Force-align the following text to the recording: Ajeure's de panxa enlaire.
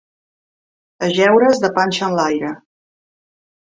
Ajeure's 1.09 1.61
de 1.65 1.71
panxa 1.77 2.09
enlaire. 2.11 2.51